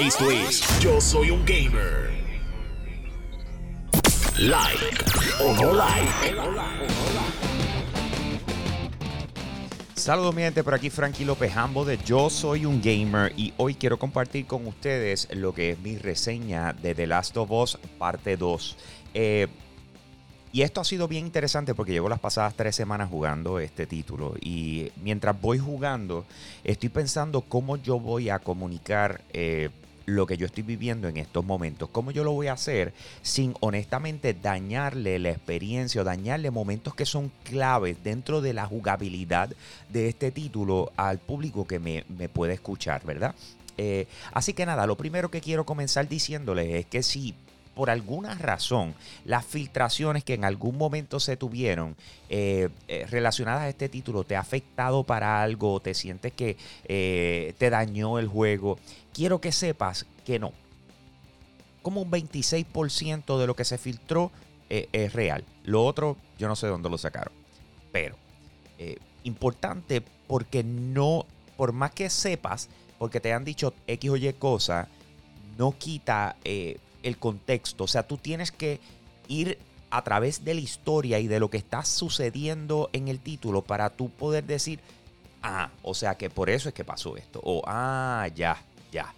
[0.00, 2.10] Esto es Yo Soy un Gamer.
[4.38, 4.78] Like
[5.40, 6.36] o no like.
[9.96, 13.74] Saludos mi gente, por aquí Frankie López Hambo de Yo Soy un Gamer y hoy
[13.74, 18.36] quiero compartir con ustedes lo que es mi reseña de The Last of Us parte
[18.36, 18.76] 2.
[19.14, 19.48] Eh,
[20.52, 24.34] y esto ha sido bien interesante porque llevo las pasadas tres semanas jugando este título
[24.40, 26.24] y mientras voy jugando
[26.62, 29.70] estoy pensando cómo yo voy a comunicar eh,
[30.08, 33.54] lo que yo estoy viviendo en estos momentos, cómo yo lo voy a hacer sin
[33.60, 39.50] honestamente dañarle la experiencia o dañarle momentos que son claves dentro de la jugabilidad
[39.90, 43.34] de este título al público que me, me puede escuchar, ¿verdad?
[43.76, 47.34] Eh, así que nada, lo primero que quiero comenzar diciéndoles es que si
[47.78, 48.92] por alguna razón
[49.24, 51.94] las filtraciones que en algún momento se tuvieron
[52.28, 56.56] eh, eh, relacionadas a este título te ha afectado para algo, te sientes que
[56.86, 58.80] eh, te dañó el juego,
[59.14, 60.52] quiero que sepas que no.
[61.82, 64.32] Como un 26% de lo que se filtró
[64.68, 65.44] es real.
[65.62, 67.32] Lo otro, yo no sé dónde lo sacaron.
[67.92, 68.16] Pero,
[69.22, 71.26] importante porque no,
[71.56, 74.88] por más que sepas, porque te han dicho X o Y cosa,
[75.56, 76.34] no quita
[77.02, 77.84] el contexto.
[77.84, 78.80] O sea, tú tienes que
[79.28, 79.58] ir
[79.90, 83.90] a través de la historia y de lo que está sucediendo en el título para
[83.90, 84.80] tú poder decir,
[85.42, 87.40] ah, o sea que por eso es que pasó esto.
[87.42, 89.14] O, ah, ya, ya.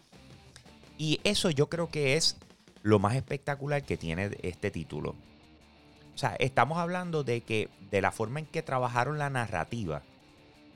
[0.99, 2.37] Y eso yo creo que es
[2.83, 5.15] lo más espectacular que tiene este título.
[6.15, 10.03] O sea, estamos hablando de que de la forma en que trabajaron la narrativa,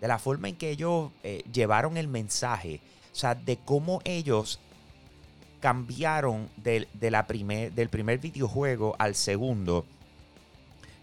[0.00, 2.80] de la forma en que ellos eh, llevaron el mensaje,
[3.12, 4.58] o sea, de cómo ellos
[5.64, 9.86] cambiaron de, la primer, del primer videojuego al segundo.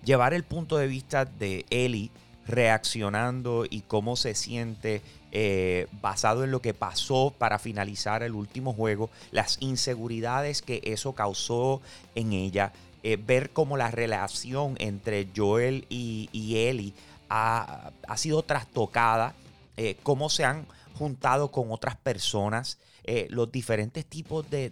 [0.05, 2.11] Llevar el punto de vista de Ellie
[2.45, 5.01] reaccionando y cómo se siente
[5.31, 11.13] eh, basado en lo que pasó para finalizar el último juego, las inseguridades que eso
[11.13, 11.81] causó
[12.13, 16.93] en ella, eh, ver cómo la relación entre Joel y, Ellie
[17.29, 19.33] ha, sido trastocada,
[19.75, 20.67] eh, cómo se han
[20.97, 22.79] juntado con otras personas.
[23.03, 24.71] Eh, los diferentes tipos de,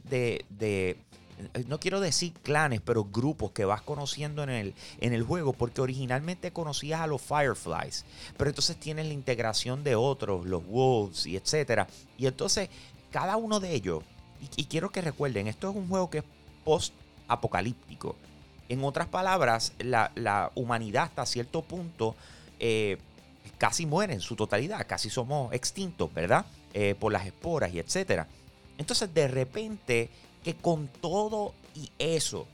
[0.60, 0.98] eh,
[1.68, 5.82] no quiero decir clanes, pero grupos que vas conociendo en el, en el juego, porque
[5.82, 8.06] originalmente conocías a los Fireflies,
[8.38, 11.88] pero entonces tienes la integración de otros, los Wolves y etcétera.
[12.18, 12.70] Y entonces
[13.12, 14.04] cada uno de ellos,
[14.56, 16.24] y, quiero que recuerden, esto es un juego que es
[16.64, 18.16] post-apocalíptico.
[18.70, 22.16] En otras palabras, la, humanidad hasta cierto punto
[22.60, 22.98] eh,
[23.58, 26.46] casi muere en su totalidad, casi somos extintos, ¿verdad?
[26.74, 28.28] Eh, por las esporas y etcétera.
[28.78, 30.10] Entonces, de repente,
[30.44, 32.48] que con todo y eso,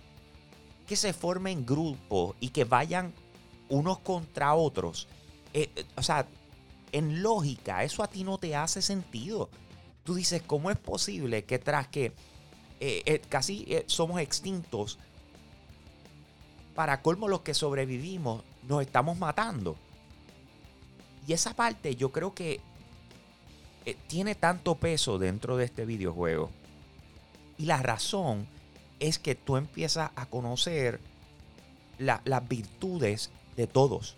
[0.87, 3.13] que se formen grupos y que vayan
[3.69, 5.07] unos contra otros,
[5.53, 6.27] eh, eh, o sea,
[6.91, 9.49] en lógica, eso a ti no te hace sentido.
[10.03, 12.13] Tú dices, ¿cómo es posible que tras que
[13.29, 14.99] casi somos extintos,
[16.75, 19.75] para colmo los que sobrevivimos, nos estamos matando?
[21.27, 22.59] Y esa parte yo creo que
[23.85, 26.49] eh, tiene tanto peso dentro de este videojuego.
[27.57, 28.47] Y la razón
[28.99, 30.99] es que tú empiezas a conocer
[31.97, 34.15] las virtudes de todos.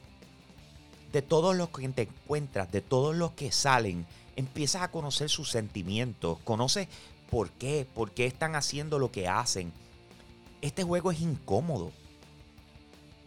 [1.11, 4.05] De todos los que te encuentras, de todos los que salen.
[4.35, 6.39] Empiezas a conocer sus sentimientos.
[6.43, 6.87] Conoces
[7.29, 9.71] por qué, por qué están haciendo lo que hacen.
[10.61, 11.91] Este juego es incómodo.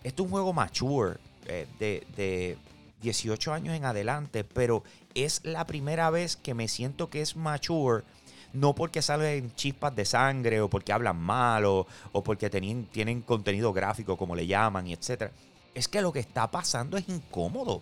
[0.02, 2.58] Este es un juego mature, eh, de, de
[3.00, 4.82] 18 años en adelante, pero
[5.14, 8.04] es la primera vez que me siento que es mature.
[8.52, 11.86] No porque salen chispas de sangre o porque hablan mal o,
[12.24, 15.30] porque tienen, tienen contenido gráfico como le llaman y etc.
[15.74, 17.80] Es que lo que está pasando es incómodo.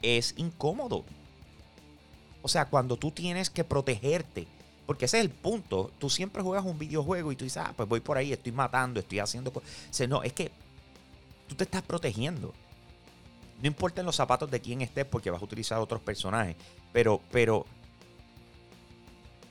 [0.00, 1.04] Es incómodo.
[2.40, 4.46] O sea, cuando tú tienes que protegerte.
[4.86, 5.90] Porque ese es el punto.
[5.98, 9.00] Tú siempre juegas un videojuego y tú dices, ah, pues voy por ahí, estoy matando,
[9.00, 9.68] estoy haciendo cosas.
[10.08, 10.50] no, es que
[11.48, 12.52] tú te estás protegiendo.
[13.60, 16.56] No importa en los zapatos de quién estés porque vas a utilizar otros personajes.
[16.92, 17.64] Pero, pero.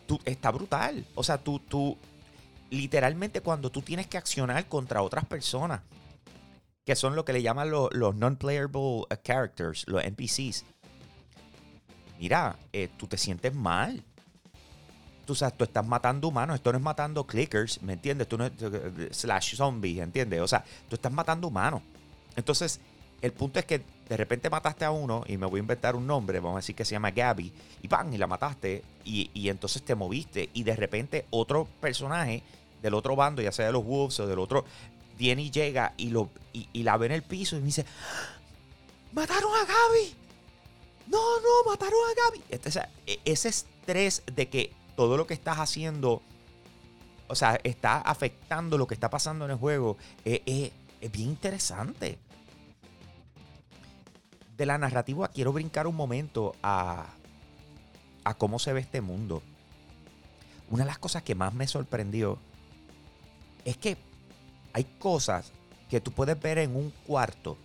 [0.07, 1.05] Tú, está brutal.
[1.15, 1.97] O sea, tú, tú.
[2.69, 5.81] Literalmente cuando tú tienes que accionar contra otras personas.
[6.85, 10.65] Que son lo que le llaman los, non-playable characters, los NPCs.
[12.19, 14.03] Mira, eh, tú te sientes mal.
[15.25, 18.27] Tú, sabes, tú estás matando humanos, esto no es matando clickers, ¿me entiendes?
[18.27, 18.49] Tú no
[19.11, 20.41] slash zombies, ¿entiendes?
[20.41, 21.81] O sea, tú estás matando humanos.
[22.35, 22.81] Entonces,
[23.23, 26.05] el punto es que de repente mataste a uno y me voy a inventar un
[26.05, 28.13] nombre, vamos a decir que se llama Gabby, y ¡pam!
[28.13, 32.43] y la mataste y, entonces te moviste y de repente otro personaje
[32.81, 34.65] del otro bando, ya sea de los Wolves o del otro,
[35.17, 37.85] viene y llega y, lo, y, la ve en el piso y me dice,
[39.13, 40.15] ¡mataron a Gaby!
[41.07, 42.43] No, no, mataron a Gaby.
[42.49, 46.21] Este, e, ese estrés de que todo lo que estás haciendo,
[47.27, 51.29] o sea, está afectando lo que está pasando en el juego, es, es- es bien
[51.29, 52.17] interesante.
[54.63, 57.07] De la narrativa quiero brincar un momento a,
[58.24, 59.44] a cómo se ve este mundo.
[60.69, 62.39] Una de las cosas que más me sorprendió
[63.65, 63.98] es que
[64.71, 65.51] hay cosas
[65.89, 67.57] que tú puedes ver en un cuarto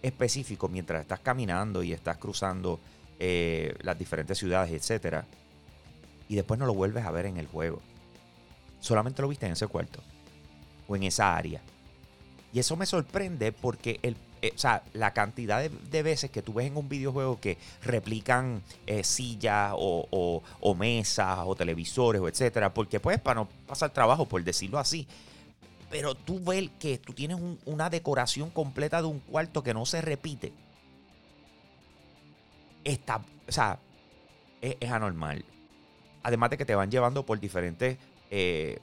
[0.00, 2.80] específico mientras estás caminando y estás cruzando
[3.18, 5.26] eh, las diferentes ciudades, etcétera,
[6.30, 7.82] y después no lo vuelves a ver en el juego.
[8.80, 10.00] Solamente lo viste en ese cuarto
[10.88, 11.60] o en esa área.
[12.54, 16.52] Y eso me sorprende porque el, eh, o sea, la cantidad de, veces que tú
[16.54, 23.00] ves en un videojuego que replican eh, sillas o, mesas o televisores o etcétera, porque
[23.00, 25.06] pues para no pasar trabajo, por decirlo así.
[25.90, 29.86] Pero tú ves que tú tienes un- una decoración completa de un cuarto que no
[29.86, 30.52] se repite.
[32.84, 33.16] Está,
[33.48, 33.78] o sea,
[34.60, 35.44] es, es anormal.
[36.22, 37.96] Además de que te van llevando por diferentes
[38.30, 38.78] eh,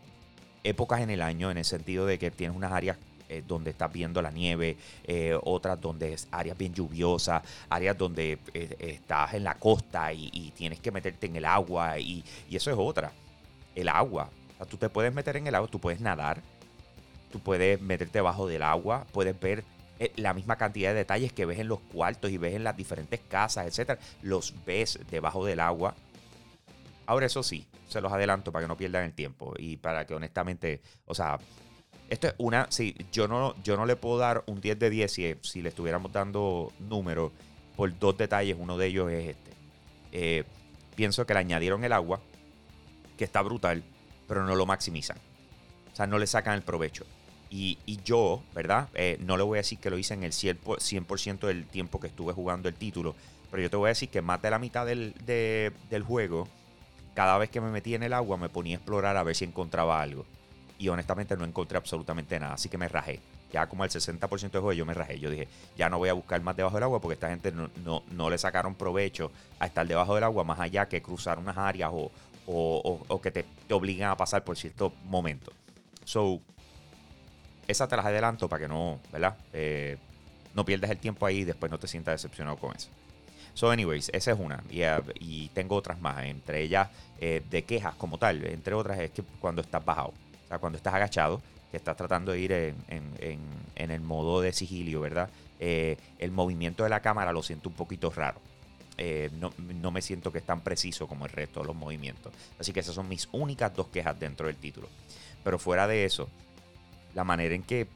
[0.64, 3.92] épocas en el año, en el sentido de que tienes unas áreas eh, donde estás
[3.92, 9.44] viendo la nieve, eh, otras donde es áreas bien lluviosas, áreas donde eh, estás en
[9.44, 13.12] la costa y, tienes que meterte en el agua y, y eso es otra.
[13.74, 14.30] El agua.
[14.54, 16.42] O sea, tú te puedes meter en el agua, tú puedes nadar,
[17.32, 19.64] tú puedes meterte debajo del agua, puedes ver
[20.18, 23.20] la misma cantidad de detalles que ves en los cuartos y ves en las diferentes
[23.28, 25.96] casas, etcétera, los ves debajo del agua.
[27.08, 30.14] Ahora eso sí, se los adelanto para que no pierdan el tiempo y para que
[30.14, 31.40] honestamente, o sea,
[32.10, 35.12] esto es una, sí, yo no, yo no le puedo dar un 10 de 10
[35.12, 37.32] si, si le estuviéramos dando números
[37.76, 39.52] por dos detalles, uno de ellos es este.
[40.12, 40.44] Eh,
[40.96, 42.22] pienso que le añadieron el agua,
[43.18, 43.84] que está brutal,
[44.28, 45.18] pero no lo maximizan.
[45.92, 47.06] O sea, no le sacan el provecho.
[47.50, 48.90] Y, y yo, ¿verdad?
[48.96, 51.66] Eh, no le voy a decir que lo hice en el 100%, por- 100% del
[51.66, 53.16] tiempo que estuve jugando el título,
[53.52, 56.48] pero yo te voy a decir que más de la mitad del, de- del juego,
[57.14, 59.46] cada vez que me metí en el agua, me ponía a explorar a ver si
[59.46, 60.26] encontraba algo.
[60.78, 63.20] Y honestamente no encontré absolutamente nada, así que me rajé.
[63.54, 65.20] Ya como al 60% del juego yo me rajé.
[65.20, 67.70] Yo dije, ya no voy a buscar más debajo del agua porque esta gente no,
[67.86, 71.58] no- no le sacaron provecho a estar debajo del agua más allá que cruzar unas
[71.58, 72.12] áreas o,
[72.48, 75.54] o- o- que te, te obligan a pasar por ciertos momentos.
[76.04, 76.42] So,
[77.68, 79.38] esa te las adelanto para que no, ¿verdad?
[79.54, 79.98] Eh,
[80.54, 82.90] no pierdas el tiempo ahí y después no te sientas decepcionado con eso.
[83.54, 84.62] So, anyways, esa es una.
[84.70, 86.26] Y, eh, y tengo otras más.
[86.26, 86.90] Entre ellas,
[87.22, 88.46] eh, de quejas como tal.
[88.46, 90.14] Entre otras, es que cuando estás bajado.
[90.46, 92.80] O sea, cuando estás agachado, que estás tratando de ir en,
[93.76, 95.30] el modo de sigilio, ¿verdad?
[95.60, 98.40] Eh, el movimiento de la cámara lo siento un poquito raro.
[98.98, 102.32] Eh, no, no me siento que es tan preciso como el resto de los movimientos.
[102.60, 104.88] Así que esas son mis únicas dos quejas dentro del título.
[105.44, 106.30] Pero fuera de eso,
[107.14, 107.88] la manera en que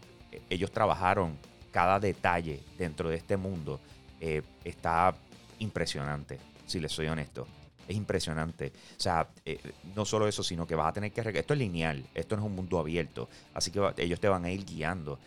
[0.50, 1.38] ellos trabajaron
[1.72, 3.80] cada detalle dentro de este mundo
[4.20, 5.16] eh, está
[5.60, 7.48] impresionante, si les soy honesto.
[7.90, 8.72] Es impresionante.
[8.98, 9.60] O sea, eh,
[9.96, 11.22] no solo eso, sino que vas a tener que...
[11.22, 13.28] Esto es lineal, esto no es un mundo abierto.
[13.54, 15.18] Así que ellos te van a ir guiando.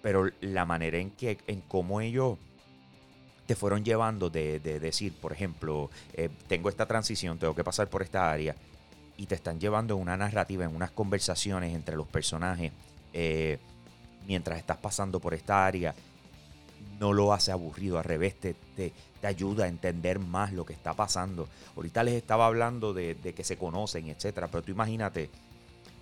[0.00, 2.38] Pero la manera en que, en cómo ellos
[3.46, 7.88] te fueron llevando de, de decir, por ejemplo, eh, tengo esta transición, tengo que pasar
[7.88, 8.56] por esta área,
[9.18, 12.72] y te están llevando en una narrativa, en unas conversaciones entre los personajes,
[13.12, 13.58] eh,
[14.26, 15.94] mientras estás pasando por esta área,
[16.98, 20.72] no lo hace aburrido, al revés, te, te- te ayuda a entender más lo que
[20.72, 21.48] está pasando.
[21.76, 25.30] Ahorita les estaba hablando de, de que se conocen, etcétera, pero tú imagínate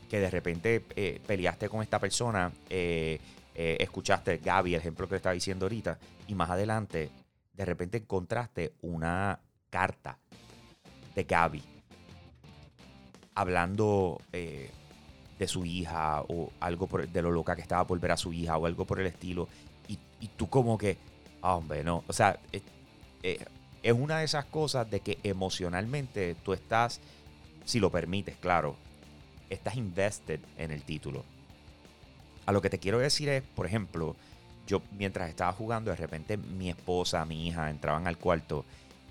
[0.09, 3.19] que de repente eh, peleaste con esta persona, eh,
[3.55, 5.99] eh, escuchaste Gaby, el ejemplo que le estaba diciendo ahorita,
[6.29, 7.11] y más adelante,
[7.55, 9.39] de repente encontraste una
[9.71, 10.19] carta
[11.15, 11.63] de Gaby
[13.35, 18.17] hablando de su hija o algo por, de lo loca que estaba por ver a
[18.17, 19.49] su hija o algo por el estilo.
[19.89, 19.99] Y,
[20.37, 20.97] tú como que,
[21.43, 22.03] ah, hombre, no.
[22.09, 22.61] O sea, eh,
[23.23, 23.45] eh,
[23.83, 27.01] es una de esas cosas de que emocionalmente tú estás,
[27.65, 28.77] si lo permites, claro,
[29.51, 31.25] estás invested en el título.
[32.47, 34.17] A lo que te quiero decir es, por ejemplo,
[34.67, 38.65] yo mientras estaba jugando, de repente mi esposa, mi hija entraban al cuarto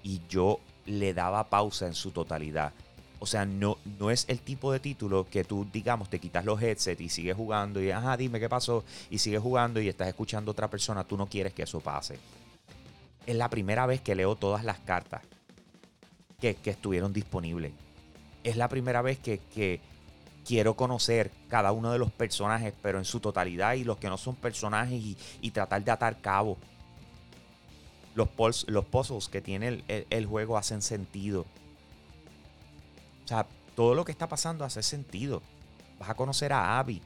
[0.03, 2.73] y yo le daba pausa en su totalidad.
[3.19, 6.61] O sea, no, no es el tipo de título que tú, digamos, te quitas los
[6.61, 10.51] headsets y sigues jugando y, ajá, dime qué pasó, y sigues jugando y estás escuchando
[10.51, 12.19] a otra persona, tú no quieres que eso pase.
[13.25, 15.21] Es la primera vez que leo todas las cartas
[16.39, 17.71] que, que estuvieron disponibles.
[18.43, 19.81] Es la primera vez que, que
[20.45, 24.17] quiero conocer cada uno de los personajes, pero en su totalidad y los que no
[24.17, 25.01] son personajes
[25.41, 26.57] y, tratar de atar cabo.
[28.13, 28.29] Los,
[28.67, 31.45] los puzzles que tiene el juego hacen sentido.
[33.25, 35.41] O sea, todo lo que está pasando hace sentido.
[35.99, 37.01] Vas a conocer a Abby.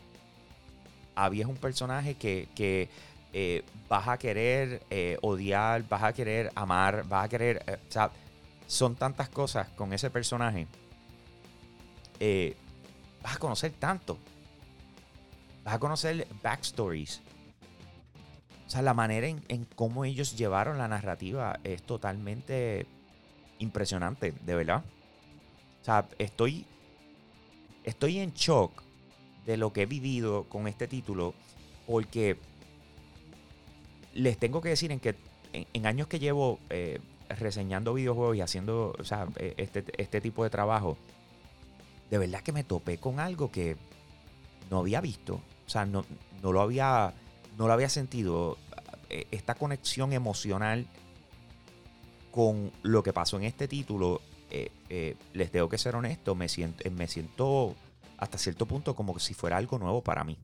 [1.15, 2.89] Abby es un personaje que, que,
[3.33, 7.63] eh, vas a querer eh, odiar, vas a querer amar, vas a querer...
[7.67, 8.11] eh, o sea,
[8.67, 10.67] son tantas cosas con ese personaje
[13.23, 14.17] vas a conocer tanto.
[15.63, 17.21] Vas a conocer backstories.
[18.67, 22.85] O sea, la manera en, en cómo ellos llevaron la narrativa es totalmente
[23.57, 24.83] impresionante, de verdad.
[25.81, 26.65] O sea, estoy,
[27.83, 28.83] estoy en shock
[29.45, 31.33] de lo que he vivido con este título
[31.88, 32.38] porque
[34.13, 35.15] les tengo que decir en que
[35.53, 40.43] en, años que llevo eh, reseñando videojuegos y haciendo o sea, eh, este, este tipo
[40.43, 40.98] de trabajo,
[42.09, 43.77] de verdad que me topé con algo que
[44.69, 45.36] no había visto.
[45.36, 46.05] O sea, no,
[46.41, 47.13] no lo había.
[47.57, 48.57] No lo había sentido.
[49.09, 50.88] Eh, esta conexión emocional
[52.31, 54.21] con lo que pasó en este título.
[55.34, 56.36] Les tengo que ser honesto.
[56.36, 57.75] Me siento, me siento
[58.18, 60.38] hasta cierto punto como si fuera algo nuevo para mí.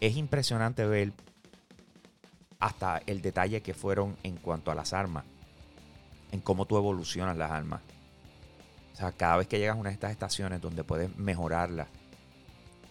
[0.00, 1.12] es impresionante ver
[2.62, 5.24] hasta el detalle que fueron en cuanto a las armas,
[6.30, 7.80] en cómo tú evolucionas las armas.
[8.92, 11.88] O sea, cada vez que llegas a una de estas estaciones donde puedes mejorarla,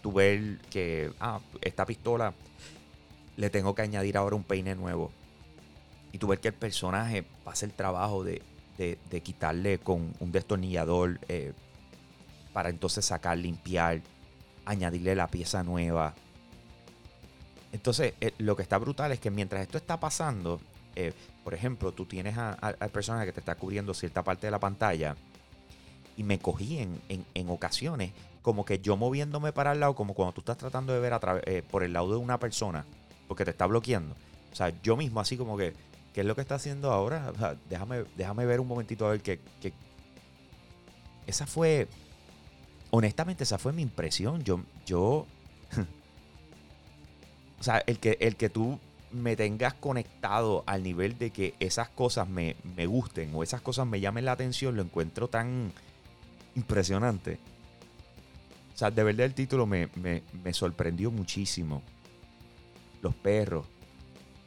[0.02, 2.34] tú ves que, ah, esta pistola
[3.38, 5.10] le tengo que añadir ahora un peine nuevo.
[6.12, 8.42] Y tú ves que el personaje pasa el trabajo de,
[9.22, 11.52] quitarle con un destornillador eh,
[12.52, 14.02] para entonces sacar, limpiar,
[14.66, 16.14] añadirle la pieza nueva.
[17.72, 20.60] Entonces, eh, lo que está brutal es que mientras esto está pasando,
[20.94, 24.60] eh, por ejemplo, tú tienes al personaje que te está cubriendo cierta parte de la
[24.60, 25.16] pantalla
[26.16, 30.42] y me cogí en, ocasiones como que yo moviéndome para el lado, como cuando tú
[30.42, 31.20] estás tratando de ver a
[31.70, 32.84] por el lado de una persona,
[33.28, 34.14] porque te está bloqueando.
[34.52, 35.72] O sea, yo mismo así como que,
[36.12, 37.32] ¿qué es lo que está haciendo ahora?
[37.68, 39.40] déjame, déjame ver un momentito a ver qué...
[41.26, 41.88] Esa fue,
[42.90, 44.42] honestamente, esa fue mi impresión.
[44.42, 45.26] Yo, yo
[47.60, 48.78] o sea, el que, el que tú
[49.12, 54.00] me tengas conectado al nivel de que esas cosas me, gusten o esas cosas me
[54.00, 55.72] llamen la atención, lo encuentro tan
[56.56, 57.38] impresionante.
[58.74, 61.82] O sea, de verdad el título me, me sorprendió muchísimo.
[63.02, 63.66] Los perros.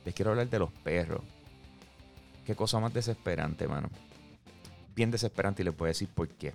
[0.04, 1.22] Les quiero hablar de los perros.
[2.46, 3.90] Qué cosa más desesperante, mano.
[4.96, 6.54] Bien desesperante y les puedo decir por qué.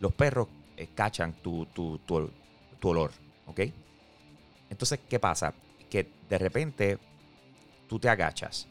[0.00, 2.30] Los perros eh, cachan tu, tu, tu,
[2.78, 3.12] tu olor,
[3.46, 3.60] ¿ok?
[4.70, 5.54] Entonces, ¿qué pasa?
[5.88, 6.98] Que de repente
[7.88, 8.66] tú te agachas,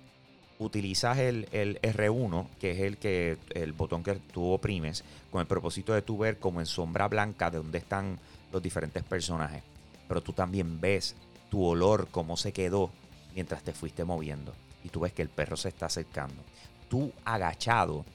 [0.59, 5.93] utilizas el, R1, que es el, que, el botón que tú oprimes, con el propósito
[5.93, 8.19] de tú ver como en sombra blanca de dónde están
[8.51, 9.63] los diferentes personajes.
[10.07, 11.15] Pero tú también ves
[11.49, 12.91] tu olor, cómo se quedó
[13.33, 14.53] mientras te fuiste moviendo.
[14.87, 16.41] Y tú ves que el perro se está acercando.
[16.87, 18.05] Tú agachado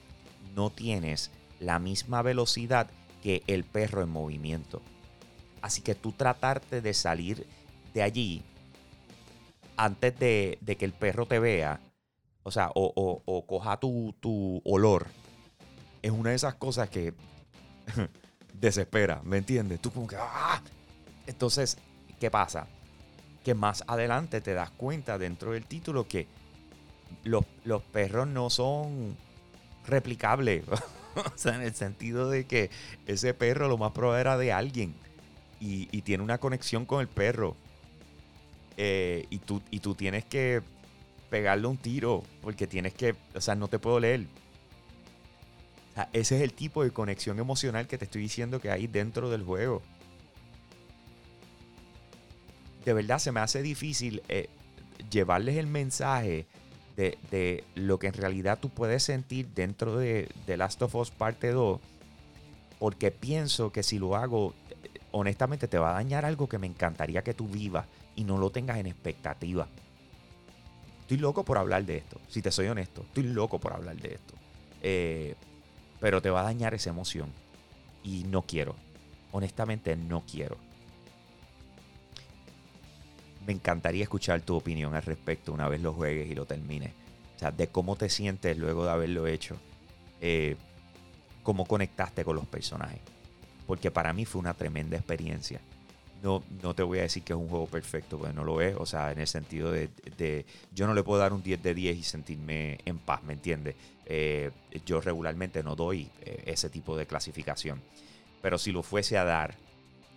[0.55, 2.89] no tienes la misma velocidad
[3.21, 4.81] que el perro en movimiento.
[5.61, 7.45] Así que tú tratarte de salir
[7.93, 8.41] de allí,
[9.77, 11.79] antes de, que el perro te vea,
[12.41, 15.05] o sea, o, coja tu, tu, olor,
[16.01, 17.13] es una de esas cosas que
[18.55, 19.79] desespera, ¿me entiendes?
[19.79, 20.59] Tú como que, ¡ah!
[21.27, 21.77] Entonces,
[22.19, 22.65] ¿qué pasa?
[23.43, 26.27] Que más adelante te das cuenta dentro del título que
[27.23, 29.15] los, los perros no son
[29.87, 30.63] replicables.
[31.15, 32.69] o sea, en el sentido de que
[33.07, 34.93] ese perro lo más probable era de alguien.
[35.59, 37.55] Y, y, tiene una conexión con el perro.
[38.75, 40.61] Eh, y, tú, y tú tienes que
[41.29, 44.25] pegarle un tiro porque tienes que, o sea, no te puedo leer.
[46.11, 49.43] ese es el tipo de conexión emocional que te estoy diciendo que hay dentro del
[49.43, 49.81] juego.
[52.83, 54.49] De verdad se me hace difícil eh,
[55.09, 56.45] llevarles el mensaje
[56.95, 61.51] de, lo que en realidad tú puedes sentir dentro de, de Last of Us Parte
[61.51, 61.79] 2.
[62.79, 64.53] Porque pienso que si lo hago,
[65.11, 67.85] honestamente te va a dañar algo que me encantaría que tú vivas
[68.15, 69.67] y no lo tengas en expectativa.
[71.01, 74.15] Estoy loco por hablar de esto, si te soy honesto, estoy loco por hablar de
[74.15, 74.33] esto.
[74.81, 75.35] Eh,
[75.99, 77.29] pero te va a dañar esa emoción
[78.03, 78.75] y no quiero,
[79.31, 80.57] honestamente no quiero.
[83.45, 86.91] Me encantaría escuchar tu opinión al respecto una vez lo juegues y lo termines.
[87.35, 89.57] O sea, de cómo te sientes luego de haberlo hecho.
[90.21, 90.55] Eh,
[91.41, 92.99] cómo conectaste con los personajes.
[93.67, 95.59] Porque para mí fue una tremenda experiencia
[96.23, 98.75] no, no te voy a decir que es un juego perfecto, porque no lo es.
[98.77, 101.97] O sea, en el sentido de, yo no le puedo dar un 10 de 10
[101.97, 103.75] y sentirme en paz, ¿me entiendes?
[104.05, 104.49] Eh,
[104.85, 107.81] yo regularmente no doy eh, ese tipo de clasificación.
[108.41, 109.55] Pero si lo fuese a dar,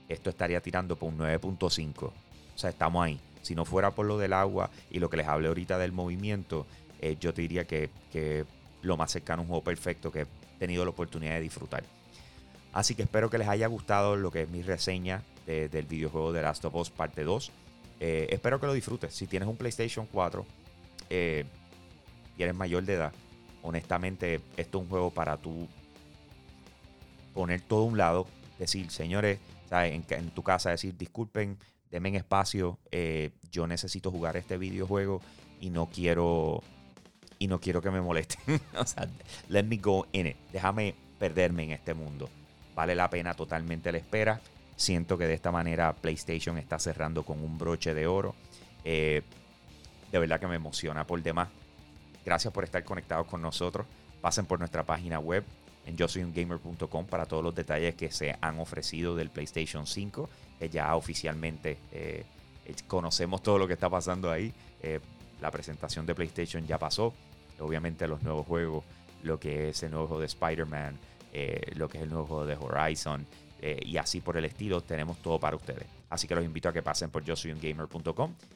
[0.08, 2.12] esto estaría tirando por un 9.5.
[2.56, 3.20] O sea, estamos ahí.
[3.42, 6.66] Si no fuera por lo del agua y lo que les hablé ahorita del movimiento,
[7.00, 8.44] eh, yo te diría que, que
[8.82, 10.26] lo más cercano a un juego perfecto que he
[10.58, 11.84] tenido la oportunidad de disfrutar.
[12.72, 16.42] Así que espero que les haya gustado lo que es mi reseña del videojuego de
[16.42, 17.52] Last of Us Parte 2.
[18.00, 19.14] Eh, espero que lo disfrutes.
[19.14, 20.44] Si tienes un PlayStation 4
[21.08, 21.44] eh,
[22.36, 23.12] y eres mayor de edad,
[23.62, 25.68] honestamente, esto es un juego para tú
[27.32, 28.26] poner todo a un lado,
[28.58, 29.38] decir, señores,
[29.70, 31.58] en, tu casa decir, disculpen,
[31.90, 35.20] denme espacio, eh, yo necesito jugar este videojuego
[35.60, 36.62] y no quiero
[37.38, 38.60] y no quiero que me molesten.
[38.78, 39.08] o sea,
[39.48, 40.36] let me go in it.
[40.52, 42.28] Déjame perderme en este mundo.
[42.74, 44.40] Vale la pena totalmente la espera.
[44.76, 48.34] Siento que de esta manera PlayStation está cerrando con un broche de oro.
[48.84, 49.22] Eh,
[50.12, 51.48] de verdad que me emociona por demás.
[52.24, 53.86] Gracias por estar conectados con nosotros.
[54.20, 55.44] Pasen por nuestra página web
[55.86, 59.86] en yo soy un gamer.com para todos los detalles que se han ofrecido del PlayStation
[59.86, 60.28] 5,
[60.58, 62.24] que ya oficialmente eh,
[62.88, 64.52] conocemos todo lo que está pasando ahí.
[64.82, 64.98] Eh,
[65.40, 67.14] la presentación de PlayStation ya pasó.
[67.60, 68.84] Obviamente los nuevos juegos,
[69.22, 70.98] lo que es el nuevo juego de Spider-Man,
[71.32, 73.26] eh, lo que es el nuevo juego de Horizon
[73.84, 75.86] y así por el estilo, tenemos todo para ustedes.
[76.08, 77.52] Así que los invito a que pasen por yo soy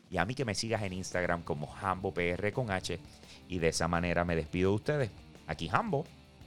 [0.09, 3.01] y a mí que me sigas en Instagram como HamboPR con H
[3.49, 5.11] y de esa manera me despido de ustedes.
[5.49, 6.05] Aquí Hambo,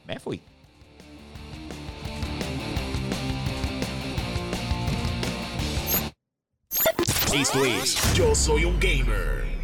[0.07, 0.41] me fui.
[7.33, 9.62] Esto es Yo Soy un Gamer.